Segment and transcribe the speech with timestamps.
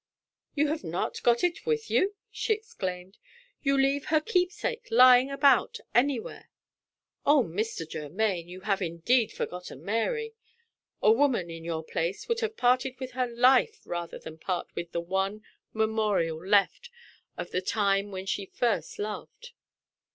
[0.55, 3.19] "You have not got it with you?" she exclaimed.
[3.61, 6.49] "You leave her keepsake lying about anywhere?
[7.23, 7.87] Oh, Mr.
[7.87, 10.33] Germaine, you have indeed forgotten Mary!
[11.03, 14.91] A woman, in your place, would have parted with her life rather than part with
[14.91, 16.89] the one memorial left
[17.37, 19.51] of the time when she first loved!"